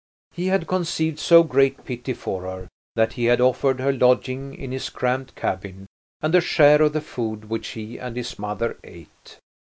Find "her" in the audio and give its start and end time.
2.41-2.67, 3.79-3.93